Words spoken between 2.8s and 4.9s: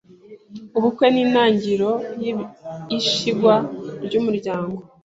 y’ishingwa ry’umuryango,